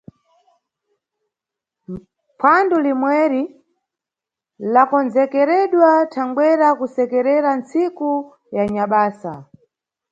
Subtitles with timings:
[2.37, 3.43] Phwando limweri
[4.73, 8.09] lakondzekeredwa thangwera kusekerera ntsiku
[8.55, 9.33] ya nyabasa.